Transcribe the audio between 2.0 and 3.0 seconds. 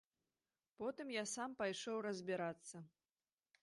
разбірацца.